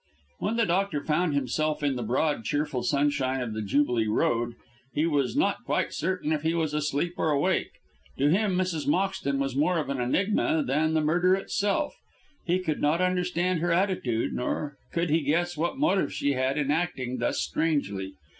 When 0.39 0.55
the 0.55 0.65
doctor 0.65 1.03
found 1.03 1.35
himself 1.35 1.83
in 1.83 1.95
the 1.95 2.01
broad, 2.01 2.43
cheerful 2.43 2.81
sunshine 2.81 3.39
of 3.39 3.53
the 3.53 3.61
Jubilee 3.61 4.07
Road 4.07 4.55
he 4.95 5.05
was 5.05 5.37
not 5.37 5.63
quite 5.63 5.93
certain 5.93 6.33
if 6.33 6.41
he 6.41 6.55
was 6.55 6.73
asleep 6.73 7.13
or 7.17 7.29
awake. 7.29 7.73
To 8.17 8.27
him 8.27 8.57
Mrs. 8.57 8.87
Moxton 8.87 9.37
was 9.37 9.55
more 9.55 9.77
of 9.77 9.89
an 9.91 10.01
enigma 10.01 10.63
than 10.65 10.95
the 10.95 11.01
murder 11.01 11.35
itself. 11.35 11.97
He 12.47 12.57
could 12.57 12.81
not 12.81 12.99
understand 12.99 13.59
her 13.59 13.71
attitude, 13.71 14.33
nor 14.33 14.75
could 14.91 15.11
he 15.11 15.21
guess 15.21 15.55
what 15.55 15.77
motive 15.77 16.11
she 16.11 16.33
had 16.33 16.57
in 16.57 16.71
acting 16.71 17.19
thus 17.19 17.39
strangely. 17.39 18.15